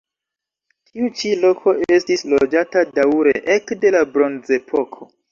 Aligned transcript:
Tiu 0.91 1.09
ĉi 1.17 1.33
loko 1.41 1.73
estis 1.97 2.23
loĝata 2.31 2.83
daŭre 2.95 3.33
ekde 3.57 3.91
la 3.97 4.01
bronzepoko. 4.15 5.09